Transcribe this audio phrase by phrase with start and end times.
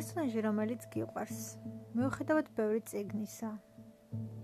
[0.00, 1.40] პერსონაჟი, რომელიც გიყვარს,
[1.92, 3.48] მიუხედავად ბევრი წიგნისა,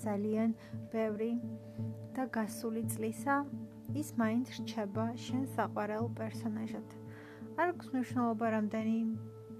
[0.04, 0.50] ძალიან
[0.92, 1.28] ბევრი
[2.12, 3.36] და გასული წლისა,
[3.96, 6.88] ის მაინც რჩება შენ საყვარელ პერსონაჟად.
[7.56, 8.98] არ აქვს მნიშვნელობა რამდენი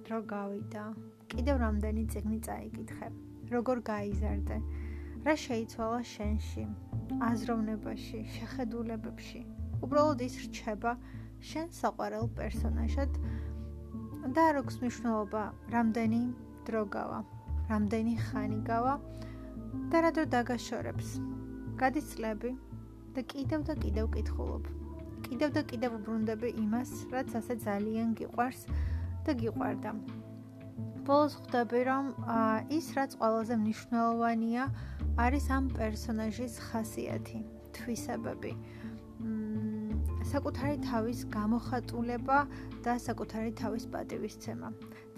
[0.04, 0.85] დრო გავიდა,
[1.32, 3.08] კიდევ რამდენი წიგნი წაიკითხე,
[3.57, 4.57] როგორ გაიზარდე,
[5.25, 6.64] რა შეიცვალა შენში,
[7.25, 9.40] აზროვნებაში, შეხედულებებში.
[9.81, 10.93] უბრალოდ ის რჩება
[11.40, 13.17] შენ საყვარელ პერსონაჟად
[14.35, 15.43] და აქვს მნიშვნელობა
[15.75, 16.22] რამდენი
[16.67, 17.21] დრო გავა,
[17.71, 18.94] რამდენი ხანი გავა
[19.90, 21.08] და რა დრო დაგაშორებს.
[21.80, 22.50] გადის წლები
[23.14, 24.64] და კიდევ და კიდევ კითხულობ.
[25.26, 28.62] კიდევ და კიდევ უბრუნდები იმას, რაც ასე ძალიან გიყვარს
[29.26, 29.90] და გიყვარდა.
[31.06, 32.05] ბოლოს ხვდები, რომ
[32.78, 34.64] ის რაც ყველაზე მნიშვნელოვანია,
[35.22, 37.39] არის ამ პერსონაჟის ხასიათი,
[37.78, 38.53] თვისებები.
[40.33, 42.39] საკუთარი თავის გამოხატულება
[42.84, 44.69] და საკუთარი თავის პატივისცემა.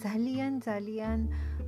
[0.03, 1.19] ძალიან ძალიან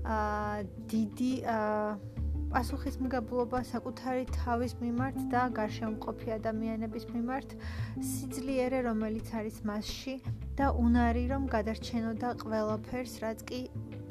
[0.04, 0.56] აა
[0.92, 7.54] დიდი აა პასუხისმგებლობა საკუთარი თავის მიმართ და გარშემოყოფი ადამიანების მიმართ,
[8.02, 10.14] სიძლიერე, რომელიც არის მასში
[10.58, 13.60] და უნარი, რომ გადარჩენოდა ყველაფერს, რაც კი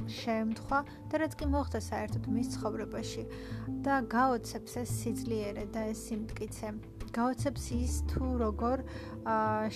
[0.09, 0.79] შეემთხვა
[1.11, 3.23] და რაც კი მოხდა საერთოდ მის ცხოვრებაში
[3.85, 6.98] და გაოცებს ეს სიძლიერე და ეს სიმტკიცე.
[7.17, 8.77] გაოცებს ის თუ როგორ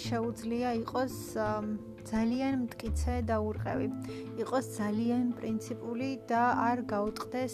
[0.06, 1.16] შეუძლია იყოს
[2.03, 3.88] ძალიან მტკიცე და ურყევი.
[4.44, 7.53] იყოს ძალიან პრინციპული და არ გაუტყდეს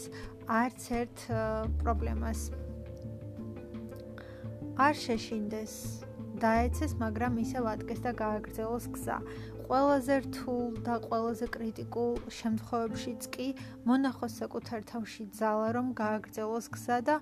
[0.62, 1.18] არც ერთ
[1.82, 2.40] პრობლემას.
[4.80, 5.74] არ შეშინდეს
[6.40, 9.18] დაეცეს, მაგრამ ისევ ატკეს და გააგრძელოს გზა.
[9.70, 13.48] ყველაზე რთულ და ყველაზე კრიტიკულ შემთხვევებშიც კი
[13.86, 17.16] მონახოს საკუთარ თავში ძალა, რომ გააგრძელოს გზა და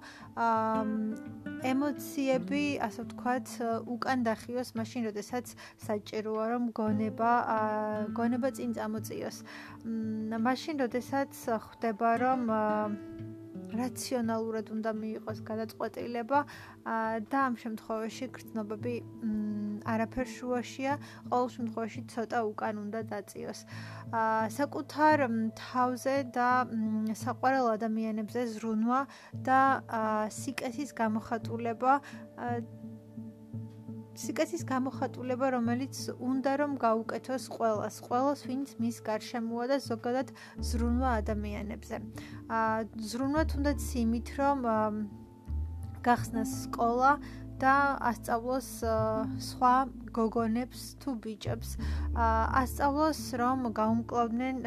[1.63, 3.47] ემოციები, ასე ვთქვათ,
[3.89, 5.45] უკან დახიოს მაშინ, როდესაც
[5.85, 7.31] საჭიროა, რომ გონება,
[8.13, 9.37] გონება წინ წამოწიოს.
[10.47, 11.31] მაშინ, როდესაც
[11.65, 12.41] ხვდება, რომ
[13.67, 16.39] რაციონალურად უნდა მიიღოს გადაწყვეტილება
[17.31, 18.95] და ამ შემთხვევაში გრძნობები
[19.83, 20.93] არაფერ შუაშია,
[21.29, 23.59] ყოველ შემთხვევაში ცოტა უკან უნდა დაწიოს.
[24.57, 25.17] საკუთარ
[25.61, 26.49] თავზე და
[27.23, 29.01] საყვარელ ადამიანებზე ზრუნვა
[29.47, 29.61] და
[30.31, 31.93] სიკეთის გამოხატულება
[34.17, 41.97] სიკეთის გამოხატულება, რომელიც უნდა რომ გაუკეთოს ყოველას, ყოველას ვინც მის გარშემოა და ზოგადად ზრუნვა ადამიანებზე.
[42.49, 44.57] აა ზრუნვა თუნდაც იმით, რომ
[46.07, 47.11] გახსნას სკოლა
[47.61, 47.75] და
[48.11, 48.69] ასწავლოს
[49.49, 49.73] სხვა
[50.17, 51.69] გოგონებს თუ ბიჭებს
[52.17, 54.57] ასწავლოს რომ გაუმკლავდნენ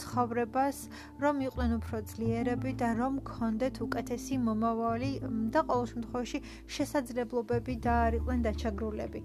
[0.00, 0.78] ცხოვრებას
[1.24, 5.10] რომ იყვნენ უფრო ძლიერები და რომ კონდეთ უკეთესი მომავალი
[5.54, 6.38] და ყოველ შემთხვევაში
[6.76, 9.20] შესაძლებლობები და არ იყვნენ დაჩაგრულები.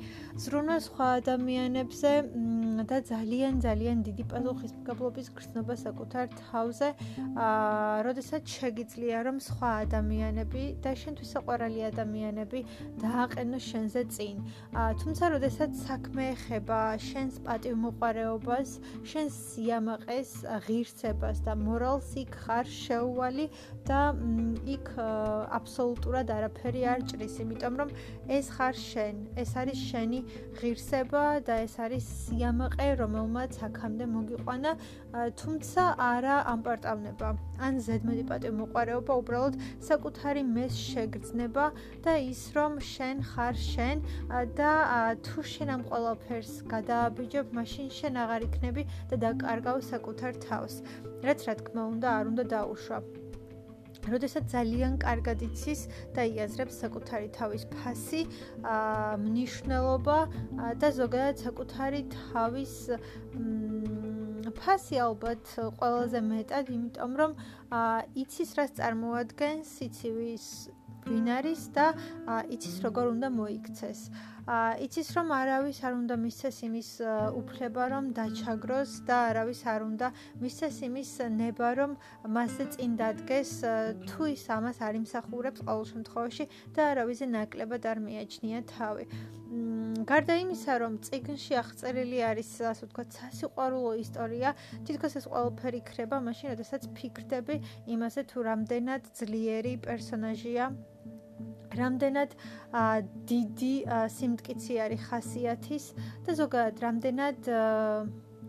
[0.46, 2.12] ზრუნვა სხვა ადამიანებზე
[2.90, 6.90] და ძალიან ძალიან დიდი პასუხისმგებლობის გრძნობა საკუთარ თავზე
[7.46, 12.60] აა როდესაც შეგიძლია რომ სხვა ადამიანები და შენთვის საყვარელი ადამიანები
[13.04, 14.36] დააყენოს შენზე წინ.
[14.76, 18.70] აა თუმცა როდესაც საქმე ეხება შენს პატივმოყარეობას
[19.10, 20.32] შენს სიამაყეს
[20.68, 23.48] ღირსებას და მორალს იქ ხარ შეუვალი
[23.90, 24.02] და
[24.76, 24.94] იქ
[25.58, 27.90] აბსოლუტურად არაფერი არ ჭრის იმიტომ რომ
[28.38, 30.20] ეს ხარ შენ ეს არის შენი
[30.62, 34.72] ღირსება და ეს არის სიამაყე მაყე, რომელმაც აქამდე მოგიყვანა,
[35.40, 37.30] თუმცა არა ამპარტავნება.
[37.56, 41.66] ან ზედმეტი პატივმოყარეობა, უბრალოდ საკუთარი მეს შეგრძნება
[42.04, 44.04] და ის რომ შენ ხარ შენ
[44.60, 44.72] და
[45.24, 50.82] თუ შენ ამ ყველაფერს გადააბიჯებ, მაშინ შენ აღარ იქნები და დაკარგავ საკუთარ თავს.
[51.26, 53.00] რაც რა თქმა უნდა არ უნდა დაუშვა.
[54.06, 55.82] როდესაც ძალიან კარგად იცის
[56.14, 58.22] და იაზრებს საკუთარი თავის ფასი,
[58.62, 60.18] აა მნიშვნელობა
[60.82, 62.74] და ზოგადად საკუთარი თავის
[64.62, 65.44] ფასი ალბათ
[65.82, 67.32] ყველაზე მეტად, იმიტომ რომ
[67.82, 70.46] აა იცის რას წარმოადგენს სიცივის
[71.06, 71.86] ვინ არის და
[72.56, 74.00] იცის როგორ უნდა მოიქცეს.
[74.46, 76.90] აა იცის რომ არავის არ უნდა მისცეს იმის
[77.42, 80.08] უფლება რომ დაჩაგროს და არავის არ უნდა
[80.42, 81.92] მისცეს იმის ნება რომ
[82.30, 83.52] მასზე წინ დადგეს
[84.10, 86.46] თუ ის ამას არ იმსახურებს ყოველ შემთხვევაში
[86.78, 89.06] და არავის ნაკლებად არ მიაჩნია თავი.
[90.10, 94.52] გარდა იმისა, რომ ციგნში აღწერილი არის, ასე ვთქვათ, სასიყვარულო ისტორია,
[94.88, 97.56] თითქოს ეს ყველაფერი ხრება მაშინ, როდესაც ფიქრდები
[97.96, 100.66] იმაზე, თუ რამდენად ძლიერი პერსონაჟია
[101.76, 102.36] რამდენად
[103.30, 103.74] დიდი
[104.16, 105.86] სიმტკიცე არის ხასიათის
[106.28, 107.50] და ზოგადად რამდენად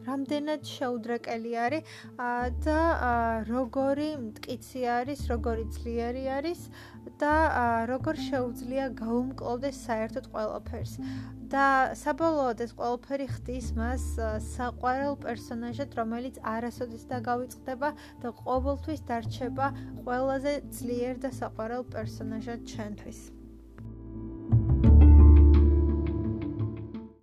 [0.06, 1.82] რამდენად შეუდრეკელი არის
[2.66, 2.80] და
[3.50, 6.60] როგორი მტკიცე არის, როგორი ძლიერი არის
[7.20, 7.34] და
[7.90, 10.94] როგორ შეუძლია გაუმკლავდეს საერთოდ ყველაფერს.
[11.46, 14.06] და საბოლოოდ ეს ყველაფერი ხდის მას
[14.50, 17.92] საყვარელ პერსონაჟად, რომელიც არასოდეს დაგავიწყდება
[18.22, 19.70] და ყოველთვის დარჩება
[20.02, 23.35] ყველაზე ძლიერ და საყვარელ პერსონაჟად ჩვენთვის.